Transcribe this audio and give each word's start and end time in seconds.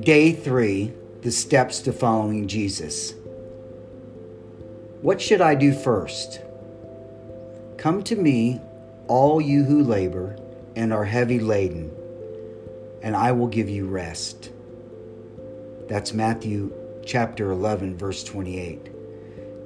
Day 0.00 0.32
three 0.32 0.92
the 1.22 1.32
steps 1.32 1.80
to 1.80 1.92
following 1.92 2.46
Jesus. 2.46 3.14
What 5.02 5.20
should 5.20 5.40
I 5.40 5.56
do 5.56 5.72
first? 5.72 6.40
Come 7.76 8.04
to 8.04 8.14
me, 8.14 8.60
all 9.08 9.40
you 9.40 9.64
who 9.64 9.82
labor 9.82 10.38
and 10.76 10.92
are 10.92 11.04
heavy 11.04 11.40
laden, 11.40 11.90
and 13.02 13.16
I 13.16 13.32
will 13.32 13.48
give 13.48 13.68
you 13.68 13.86
rest. 13.86 14.52
That's 15.88 16.12
Matthew 16.12 16.72
chapter 17.04 17.50
11, 17.50 17.96
verse 17.96 18.22
28. 18.22 18.90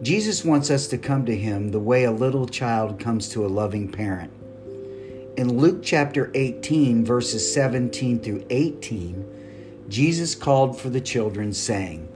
Jesus 0.03 0.43
wants 0.43 0.71
us 0.71 0.87
to 0.87 0.97
come 0.97 1.27
to 1.27 1.37
him 1.37 1.71
the 1.71 1.81
way 1.81 2.05
a 2.05 2.11
little 2.11 2.47
child 2.47 2.99
comes 2.99 3.29
to 3.29 3.45
a 3.45 3.49
loving 3.49 3.93
parent. 3.93 4.33
In 5.41 5.57
Luke 5.57 5.81
chapter 5.83 6.31
18, 6.35 7.03
verses 7.03 7.55
17 7.55 8.21
through 8.21 8.45
18, 8.51 9.87
Jesus 9.89 10.35
called 10.35 10.79
for 10.79 10.91
the 10.91 11.01
children, 11.01 11.55
saying, 11.55 12.07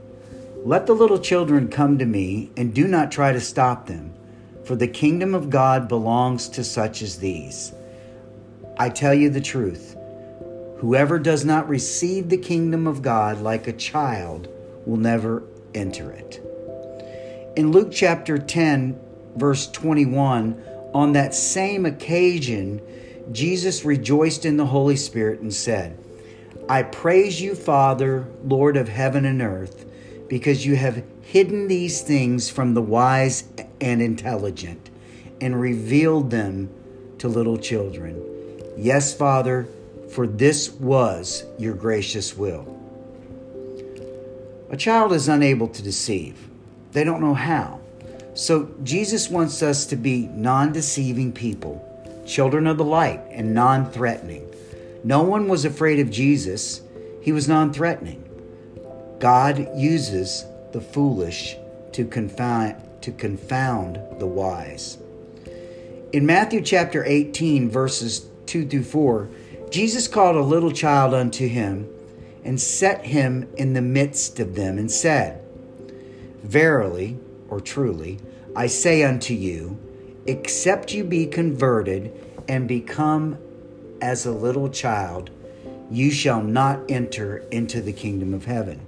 Let 0.57 0.85
the 0.85 0.93
little 0.93 1.17
children 1.17 1.67
come 1.67 1.97
to 1.97 2.05
me, 2.05 2.51
and 2.55 2.71
do 2.71 2.87
not 2.87 3.11
try 3.11 3.31
to 3.31 3.41
stop 3.41 3.87
them, 3.87 4.13
for 4.63 4.75
the 4.75 4.87
kingdom 4.87 5.33
of 5.33 5.49
God 5.49 5.87
belongs 5.87 6.47
to 6.49 6.63
such 6.63 7.01
as 7.01 7.17
these. 7.17 7.73
I 8.77 8.89
tell 8.89 9.15
you 9.15 9.31
the 9.31 9.41
truth 9.41 9.95
whoever 10.77 11.17
does 11.17 11.43
not 11.43 11.67
receive 11.67 12.29
the 12.29 12.37
kingdom 12.37 12.85
of 12.85 13.01
God 13.01 13.41
like 13.41 13.65
a 13.65 13.73
child 13.73 14.49
will 14.85 14.97
never 14.97 15.41
enter 15.73 16.11
it. 16.11 16.39
In 17.57 17.71
Luke 17.71 17.89
chapter 17.91 18.37
10, 18.37 18.99
verse 19.35 19.65
21, 19.71 20.63
on 20.93 21.13
that 21.13 21.33
same 21.33 21.87
occasion, 21.87 22.83
Jesus 23.31 23.85
rejoiced 23.85 24.45
in 24.45 24.57
the 24.57 24.67
Holy 24.67 24.95
Spirit 24.95 25.39
and 25.41 25.53
said, 25.53 25.97
I 26.67 26.83
praise 26.83 27.41
you, 27.41 27.55
Father, 27.55 28.27
Lord 28.43 28.77
of 28.77 28.87
heaven 28.87 29.25
and 29.25 29.41
earth, 29.41 29.85
because 30.27 30.65
you 30.65 30.75
have 30.75 31.03
hidden 31.21 31.67
these 31.67 32.01
things 32.01 32.49
from 32.49 32.73
the 32.73 32.81
wise 32.81 33.43
and 33.81 34.01
intelligent 34.01 34.89
and 35.41 35.59
revealed 35.59 36.31
them 36.31 36.69
to 37.19 37.27
little 37.27 37.57
children. 37.57 38.21
Yes, 38.77 39.13
Father, 39.13 39.67
for 40.09 40.27
this 40.27 40.71
was 40.71 41.43
your 41.57 41.73
gracious 41.73 42.35
will. 42.35 42.71
A 44.69 44.77
child 44.77 45.13
is 45.13 45.27
unable 45.27 45.67
to 45.67 45.83
deceive, 45.83 46.49
they 46.91 47.03
don't 47.03 47.21
know 47.21 47.33
how. 47.33 47.79
So, 48.33 48.69
Jesus 48.83 49.29
wants 49.29 49.61
us 49.61 49.85
to 49.85 49.95
be 49.95 50.27
non 50.27 50.73
deceiving 50.73 51.31
people, 51.31 51.94
children 52.25 52.67
of 52.67 52.77
the 52.77 52.83
light, 52.83 53.21
and 53.29 53.53
non 53.53 53.89
threatening. 53.91 54.51
No 55.03 55.21
one 55.21 55.47
was 55.47 55.65
afraid 55.65 55.99
of 55.99 56.09
Jesus, 56.09 56.81
he 57.21 57.31
was 57.31 57.47
non 57.47 57.71
threatening. 57.71 58.21
God 59.19 59.67
uses 59.75 60.45
the 60.71 60.81
foolish 60.81 61.55
to 61.93 62.05
confound, 62.05 62.75
to 63.01 63.11
confound 63.11 63.99
the 64.19 64.27
wise. 64.27 64.97
In 66.11 66.25
Matthew 66.25 66.61
chapter 66.61 67.03
18, 67.05 67.69
verses 67.69 68.27
2 68.45 68.67
through 68.67 68.83
4, 68.83 69.29
Jesus 69.69 70.07
called 70.07 70.35
a 70.35 70.41
little 70.41 70.71
child 70.71 71.13
unto 71.13 71.47
him 71.47 71.89
and 72.43 72.61
set 72.61 73.05
him 73.05 73.49
in 73.57 73.73
the 73.73 73.81
midst 73.81 74.39
of 74.39 74.55
them 74.55 74.77
and 74.77 74.89
said, 74.89 75.41
Verily, 76.43 77.17
or 77.49 77.59
truly, 77.59 78.19
I 78.55 78.67
say 78.67 79.03
unto 79.03 79.33
you, 79.33 79.77
except 80.25 80.93
you 80.93 81.03
be 81.03 81.25
converted 81.25 82.11
and 82.47 82.67
become 82.67 83.37
as 84.01 84.25
a 84.25 84.31
little 84.31 84.69
child, 84.69 85.29
you 85.89 86.11
shall 86.11 86.41
not 86.41 86.79
enter 86.89 87.37
into 87.51 87.81
the 87.81 87.93
kingdom 87.93 88.33
of 88.33 88.45
heaven. 88.45 88.79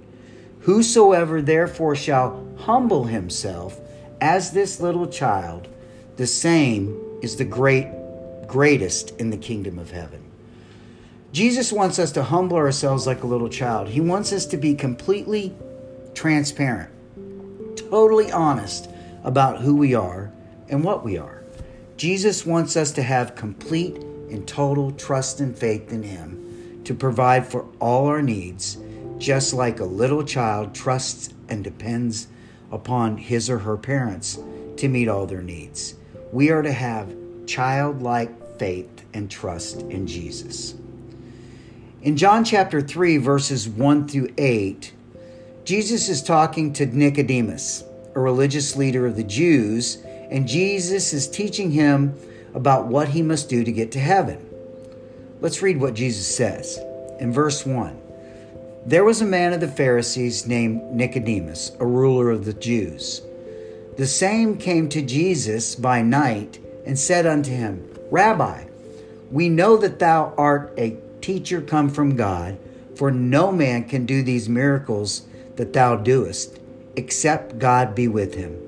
Whosoever 0.60 1.40
therefore 1.40 1.96
shall 1.96 2.44
humble 2.58 3.04
himself 3.04 3.80
as 4.20 4.50
this 4.50 4.80
little 4.80 5.06
child, 5.06 5.68
the 6.16 6.26
same 6.26 6.98
is 7.22 7.36
the 7.36 7.44
great 7.44 7.88
greatest 8.48 9.10
in 9.20 9.30
the 9.30 9.36
kingdom 9.36 9.78
of 9.78 9.90
heaven. 9.90 10.24
Jesus 11.32 11.70
wants 11.70 11.98
us 11.98 12.10
to 12.12 12.22
humble 12.22 12.56
ourselves 12.56 13.06
like 13.06 13.22
a 13.22 13.26
little 13.26 13.50
child. 13.50 13.88
He 13.88 14.00
wants 14.00 14.32
us 14.32 14.46
to 14.46 14.56
be 14.56 14.74
completely 14.74 15.54
transparent, 16.14 16.90
totally 17.76 18.32
honest 18.32 18.88
about 19.22 19.60
who 19.60 19.76
we 19.76 19.94
are 19.94 20.32
and 20.68 20.82
what 20.82 21.04
we 21.04 21.18
are. 21.18 21.37
Jesus 21.98 22.46
wants 22.46 22.76
us 22.76 22.92
to 22.92 23.02
have 23.02 23.34
complete 23.34 23.96
and 24.30 24.46
total 24.46 24.92
trust 24.92 25.40
and 25.40 25.58
faith 25.58 25.92
in 25.92 26.04
Him 26.04 26.80
to 26.84 26.94
provide 26.94 27.44
for 27.44 27.66
all 27.80 28.06
our 28.06 28.22
needs, 28.22 28.78
just 29.18 29.52
like 29.52 29.80
a 29.80 29.84
little 29.84 30.22
child 30.22 30.72
trusts 30.72 31.34
and 31.48 31.64
depends 31.64 32.28
upon 32.70 33.16
his 33.16 33.50
or 33.50 33.58
her 33.58 33.76
parents 33.76 34.38
to 34.76 34.88
meet 34.88 35.08
all 35.08 35.26
their 35.26 35.42
needs. 35.42 35.96
We 36.32 36.50
are 36.50 36.62
to 36.62 36.72
have 36.72 37.16
childlike 37.46 38.58
faith 38.60 39.04
and 39.12 39.28
trust 39.28 39.82
in 39.82 40.06
Jesus. 40.06 40.76
In 42.02 42.16
John 42.16 42.44
chapter 42.44 42.80
3, 42.80 43.16
verses 43.16 43.68
1 43.68 44.06
through 44.06 44.32
8, 44.38 44.92
Jesus 45.64 46.08
is 46.08 46.22
talking 46.22 46.72
to 46.74 46.86
Nicodemus, 46.86 47.82
a 48.14 48.20
religious 48.20 48.76
leader 48.76 49.04
of 49.04 49.16
the 49.16 49.24
Jews, 49.24 49.98
and 50.30 50.48
Jesus 50.48 51.12
is 51.12 51.28
teaching 51.28 51.70
him 51.70 52.14
about 52.54 52.86
what 52.86 53.08
he 53.08 53.22
must 53.22 53.48
do 53.48 53.64
to 53.64 53.72
get 53.72 53.92
to 53.92 54.00
heaven. 54.00 54.44
Let's 55.40 55.62
read 55.62 55.80
what 55.80 55.94
Jesus 55.94 56.26
says. 56.26 56.78
In 57.20 57.32
verse 57.32 57.64
1 57.64 58.00
There 58.86 59.04
was 59.04 59.20
a 59.20 59.26
man 59.26 59.52
of 59.52 59.60
the 59.60 59.68
Pharisees 59.68 60.46
named 60.46 60.82
Nicodemus, 60.94 61.72
a 61.78 61.86
ruler 61.86 62.30
of 62.30 62.44
the 62.44 62.54
Jews. 62.54 63.22
The 63.96 64.06
same 64.06 64.56
came 64.56 64.88
to 64.90 65.02
Jesus 65.02 65.74
by 65.74 66.02
night 66.02 66.58
and 66.86 66.98
said 66.98 67.26
unto 67.26 67.50
him, 67.50 67.88
Rabbi, 68.10 68.64
we 69.30 69.48
know 69.48 69.76
that 69.76 69.98
thou 69.98 70.34
art 70.38 70.72
a 70.78 70.96
teacher 71.20 71.60
come 71.60 71.90
from 71.90 72.16
God, 72.16 72.58
for 72.94 73.10
no 73.10 73.52
man 73.52 73.84
can 73.84 74.06
do 74.06 74.22
these 74.22 74.48
miracles 74.48 75.22
that 75.56 75.72
thou 75.72 75.96
doest, 75.96 76.58
except 76.96 77.58
God 77.58 77.94
be 77.94 78.08
with 78.08 78.34
him. 78.34 78.67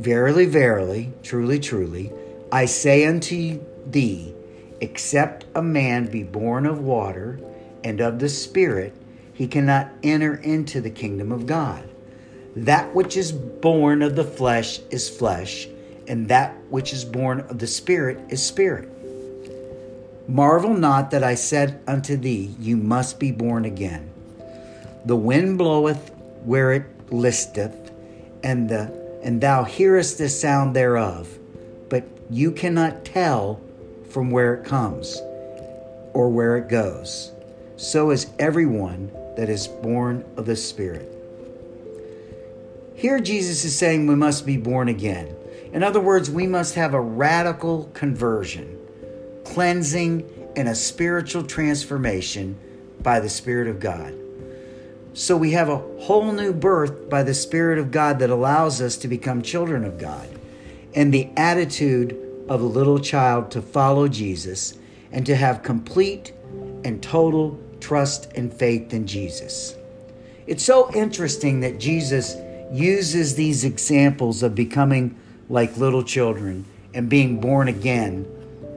Verily, 0.00 0.46
verily, 0.46 1.12
truly, 1.22 1.58
truly, 1.58 2.10
I 2.50 2.64
say 2.64 3.04
unto 3.04 3.60
thee, 3.86 4.34
except 4.80 5.44
a 5.54 5.60
man 5.60 6.06
be 6.06 6.22
born 6.22 6.64
of 6.64 6.80
water 6.80 7.38
and 7.84 8.00
of 8.00 8.18
the 8.18 8.30
Spirit, 8.30 8.94
he 9.34 9.46
cannot 9.46 9.90
enter 10.02 10.36
into 10.36 10.80
the 10.80 10.88
kingdom 10.88 11.30
of 11.30 11.44
God. 11.46 11.86
That 12.56 12.94
which 12.94 13.18
is 13.18 13.30
born 13.30 14.00
of 14.00 14.16
the 14.16 14.24
flesh 14.24 14.80
is 14.90 15.10
flesh, 15.10 15.68
and 16.08 16.28
that 16.28 16.54
which 16.70 16.94
is 16.94 17.04
born 17.04 17.40
of 17.40 17.58
the 17.58 17.66
Spirit 17.66 18.18
is 18.30 18.42
spirit. 18.42 18.88
Marvel 20.26 20.72
not 20.72 21.10
that 21.10 21.22
I 21.22 21.34
said 21.34 21.78
unto 21.86 22.16
thee, 22.16 22.54
You 22.58 22.78
must 22.78 23.20
be 23.20 23.32
born 23.32 23.66
again. 23.66 24.10
The 25.04 25.16
wind 25.16 25.58
bloweth 25.58 26.10
where 26.46 26.72
it 26.72 26.86
listeth, 27.12 27.92
and 28.42 28.66
the 28.66 28.98
and 29.22 29.40
thou 29.40 29.64
hearest 29.64 30.18
the 30.18 30.28
sound 30.28 30.74
thereof, 30.74 31.38
but 31.88 32.04
you 32.30 32.52
cannot 32.52 33.04
tell 33.04 33.60
from 34.08 34.30
where 34.30 34.54
it 34.54 34.64
comes 34.64 35.20
or 36.12 36.28
where 36.28 36.56
it 36.56 36.68
goes. 36.68 37.32
So 37.76 38.10
is 38.10 38.26
everyone 38.38 39.10
that 39.36 39.48
is 39.48 39.68
born 39.68 40.24
of 40.36 40.46
the 40.46 40.56
Spirit. 40.56 41.06
Here, 42.94 43.20
Jesus 43.20 43.64
is 43.64 43.74
saying 43.74 44.06
we 44.06 44.14
must 44.14 44.44
be 44.44 44.58
born 44.58 44.88
again. 44.88 45.34
In 45.72 45.82
other 45.82 46.00
words, 46.00 46.30
we 46.30 46.46
must 46.46 46.74
have 46.74 46.92
a 46.92 47.00
radical 47.00 47.90
conversion, 47.94 48.78
cleansing, 49.44 50.52
and 50.56 50.68
a 50.68 50.74
spiritual 50.74 51.44
transformation 51.44 52.58
by 53.02 53.20
the 53.20 53.28
Spirit 53.28 53.68
of 53.68 53.80
God. 53.80 54.12
So 55.12 55.36
we 55.36 55.52
have 55.52 55.68
a 55.68 55.78
whole 55.98 56.30
new 56.30 56.52
birth 56.52 57.10
by 57.10 57.24
the 57.24 57.34
Spirit 57.34 57.78
of 57.78 57.90
God 57.90 58.20
that 58.20 58.30
allows 58.30 58.80
us 58.80 58.96
to 58.98 59.08
become 59.08 59.42
children 59.42 59.84
of 59.84 59.98
God. 59.98 60.28
And 60.94 61.12
the 61.12 61.28
attitude 61.36 62.16
of 62.48 62.60
a 62.60 62.66
little 62.66 62.98
child 62.98 63.50
to 63.52 63.62
follow 63.62 64.06
Jesus 64.06 64.78
and 65.10 65.26
to 65.26 65.34
have 65.34 65.62
complete 65.62 66.32
and 66.84 67.02
total 67.02 67.58
trust 67.80 68.32
and 68.34 68.52
faith 68.52 68.92
in 68.92 69.06
Jesus. 69.06 69.76
It's 70.46 70.64
so 70.64 70.92
interesting 70.94 71.60
that 71.60 71.80
Jesus 71.80 72.36
uses 72.72 73.34
these 73.34 73.64
examples 73.64 74.42
of 74.42 74.54
becoming 74.54 75.16
like 75.48 75.76
little 75.76 76.04
children 76.04 76.64
and 76.94 77.08
being 77.08 77.40
born 77.40 77.66
again 77.68 78.26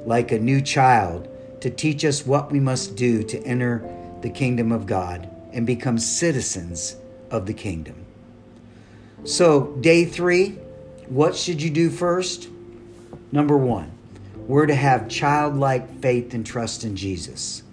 like 0.06 0.32
a 0.32 0.40
new 0.40 0.62
child 0.62 1.28
to 1.62 1.70
teach 1.70 2.04
us 2.04 2.26
what 2.26 2.52
we 2.52 2.60
must 2.60 2.96
do 2.96 3.24
to 3.24 3.40
enter 3.44 3.88
the 4.22 4.30
kingdom 4.30 4.72
of 4.72 4.86
God 4.86 5.30
and 5.54 5.66
become 5.66 5.98
citizens 5.98 6.96
of 7.32 7.46
the 7.46 7.54
kingdom. 7.54 7.96
So, 9.24 9.78
day 9.80 10.04
three, 10.06 10.58
what 11.08 11.36
should 11.36 11.62
you 11.62 11.70
do 11.70 11.90
first? 11.90 12.50
Number 13.32 13.58
one, 13.58 13.92
we're 14.36 14.66
to 14.66 14.76
have 14.76 15.08
childlike 15.08 16.00
faith 16.00 16.34
and 16.34 16.46
trust 16.46 16.84
in 16.84 16.96
Jesus. 16.96 17.64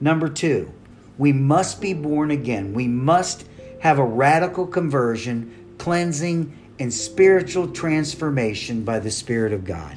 Number 0.00 0.28
two, 0.28 0.70
we 1.16 1.32
must 1.32 1.80
be 1.80 1.94
born 1.94 2.30
again. 2.30 2.74
We 2.74 2.86
must 2.86 3.46
have 3.80 3.98
a 3.98 4.04
radical 4.04 4.66
conversion, 4.66 5.74
cleansing, 5.78 6.56
and 6.78 6.92
spiritual 6.92 7.68
transformation 7.68 8.84
by 8.84 8.98
the 8.98 9.10
Spirit 9.10 9.52
of 9.52 9.64
God. 9.64 9.96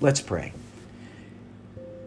Let's 0.00 0.20
pray. 0.20 0.52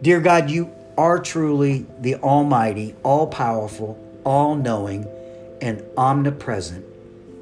Dear 0.02 0.20
God, 0.20 0.50
you 0.50 0.70
are 0.96 1.18
truly 1.18 1.86
the 2.00 2.16
Almighty, 2.16 2.94
all 3.02 3.26
powerful, 3.26 3.98
all 4.24 4.54
knowing, 4.56 5.06
and 5.60 5.82
omnipresent, 5.96 6.84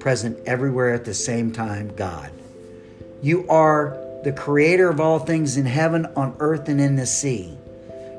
present 0.01 0.39
everywhere 0.47 0.93
at 0.95 1.05
the 1.05 1.15
same 1.15 1.53
time, 1.53 1.95
God. 1.95 2.31
You 3.23 3.49
are 3.49 3.97
the 4.25 4.33
creator 4.33 4.89
of 4.89 5.01
all 5.01 5.19
things 5.19 5.57
in 5.57 5.67
heaven, 5.67 6.07
on 6.17 6.37
earth, 6.41 6.69
and 6.69 6.81
in 6.81 6.97
the 6.97 7.07
sea. 7.07 7.57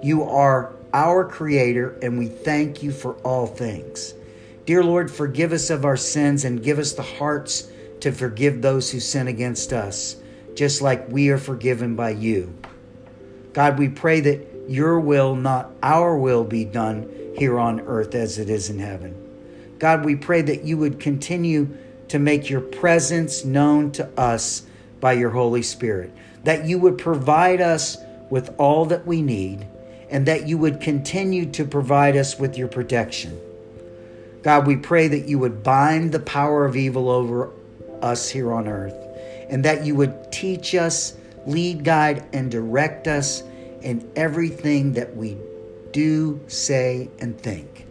You 0.02 0.24
are 0.24 0.74
our 0.94 1.26
creator, 1.26 1.98
and 2.02 2.18
we 2.18 2.28
thank 2.28 2.82
you 2.82 2.92
for 2.92 3.14
all 3.16 3.48
things. 3.48 4.14
Dear 4.66 4.84
Lord, 4.84 5.12
forgive 5.12 5.52
us 5.52 5.70
of 5.70 5.86
our 5.86 5.98
sins 5.98 6.46
and 6.46 6.64
give 6.64 6.80
us 6.80 6.94
the 6.94 7.04
hearts 7.04 7.70
to 8.02 8.12
forgive 8.12 8.62
those 8.62 8.92
who 8.92 9.00
sin 9.00 9.28
against 9.28 9.74
us, 9.74 10.16
just 10.56 10.82
like 10.82 11.10
we 11.10 11.30
are 11.30 11.38
forgiven 11.38 11.96
by 11.96 12.12
you. 12.12 12.54
God, 13.54 13.78
we 13.78 13.90
pray 13.90 14.22
that 14.22 14.70
your 14.70 15.00
will, 15.00 15.36
not 15.36 15.72
our 15.82 16.16
will, 16.16 16.44
be 16.44 16.66
done 16.66 17.10
here 17.40 17.58
on 17.58 17.80
earth 17.82 18.14
as 18.16 18.38
it 18.38 18.50
is 18.50 18.70
in 18.70 18.80
heaven. 18.80 19.16
God, 19.80 20.04
we 20.04 20.16
pray 20.16 20.42
that 20.42 20.66
you 20.66 20.78
would 20.78 21.00
continue 21.00 21.70
to 22.10 22.20
make 22.20 22.50
your 22.50 22.60
presence 22.60 23.46
known 23.46 23.92
to 23.94 24.06
us 24.20 24.64
by 25.00 25.14
your 25.14 25.30
Holy 25.30 25.62
Spirit, 25.62 26.14
that 26.44 26.66
you 26.66 26.78
would 26.80 26.98
provide 26.98 27.62
us 27.62 27.98
with 28.30 28.54
all 28.58 28.86
that 28.86 29.08
we 29.08 29.22
need, 29.22 29.66
and 30.10 30.26
that 30.26 30.48
you 30.48 30.58
would 30.58 30.82
continue 30.82 31.50
to 31.52 31.64
provide 31.64 32.18
us 32.18 32.38
with 32.38 32.58
your 32.58 32.68
protection. 32.68 33.40
God, 34.44 34.68
we 34.68 34.76
pray 34.76 35.08
that 35.08 35.28
you 35.28 35.40
would 35.40 35.64
bind 35.64 36.12
the 36.12 36.20
power 36.20 36.66
of 36.66 36.76
evil 36.76 37.10
over 37.10 37.52
us 38.02 38.30
here 38.30 38.52
on 38.52 38.68
earth, 38.68 38.96
and 39.50 39.64
that 39.64 39.86
you 39.86 39.96
would 39.96 40.32
teach 40.32 40.76
us, 40.76 41.16
lead, 41.46 41.86
guide, 41.86 42.26
and 42.34 42.52
direct 42.52 43.08
us 43.08 43.44
in 43.82 44.12
everything 44.18 44.92
that 44.94 45.16
we 45.16 45.38
do, 45.92 46.40
say, 46.48 47.10
and 47.20 47.40
think. 47.40 47.86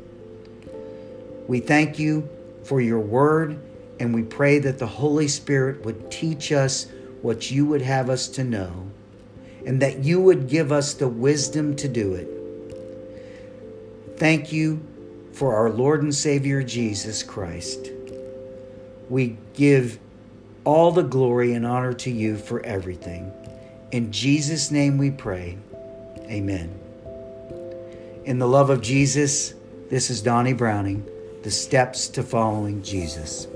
We 1.47 1.61
thank 1.61 1.99
you 1.99 2.29
for 2.65 2.81
your 2.81 3.01
word, 3.01 3.59
and 3.99 4.15
we 4.15 4.23
pray 4.23 4.59
that 4.59 4.79
the 4.79 4.87
Holy 4.87 5.29
Spirit 5.29 5.85
would 5.85 6.11
teach 6.11 6.53
us 6.53 6.87
what 7.23 7.51
you 7.51 7.67
would 7.67 7.83
have 7.83 8.11
us 8.11 8.29
to 8.29 8.45
know, 8.45 8.91
and 9.67 9.81
that 9.81 10.05
you 10.05 10.21
would 10.21 10.49
give 10.49 10.71
us 10.71 10.95
the 10.95 11.09
wisdom 11.09 11.75
to 11.77 11.89
do 11.89 12.15
it. 12.15 12.29
Thank 14.19 14.53
you 14.53 14.81
for 15.33 15.55
our 15.55 15.71
Lord 15.71 16.03
and 16.03 16.15
Savior 16.15 16.63
Jesus 16.63 17.23
Christ. 17.23 17.91
We 19.09 19.37
give 19.55 19.99
all 20.65 20.93
the 20.93 21.03
glory 21.03 21.55
and 21.55 21.65
honor 21.65 21.95
to 21.95 22.11
you 22.11 22.37
for 22.37 22.61
everything. 22.61 23.33
In 23.91 24.13
Jesus' 24.13 24.71
name 24.71 24.99
we 24.99 25.11
pray. 25.11 25.57
Amen. 26.25 26.88
In 28.29 28.39
the 28.39 28.47
love 28.47 28.69
of 28.69 28.83
Jesus, 28.83 29.55
this 29.89 30.11
is 30.11 30.21
Donnie 30.21 30.53
Browning, 30.53 31.03
The 31.45 31.51
Steps 31.51 32.09
to 32.09 32.23
Following 32.23 32.83
Jesus. 32.83 33.47